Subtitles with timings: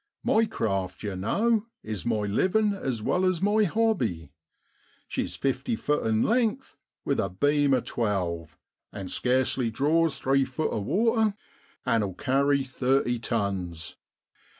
[0.23, 4.31] My craft, yow know, is my livin' as well as my hobby.
[5.07, 8.57] She's fifty fut in length, with a beam of twelve,
[8.91, 11.35] and scarcely draws three fut of water,
[11.85, 13.95] an' '11 carry thirty tons.